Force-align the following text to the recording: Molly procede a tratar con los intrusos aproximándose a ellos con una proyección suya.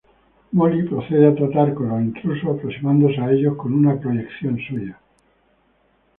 Molly 0.53 0.81
procede 0.81 1.27
a 1.27 1.35
tratar 1.35 1.75
con 1.75 1.89
los 1.89 2.01
intrusos 2.01 2.55
aproximándose 2.57 3.21
a 3.21 3.29
ellos 3.33 3.55
con 3.55 3.71
una 3.71 3.99
proyección 3.99 4.57
suya. 4.67 4.99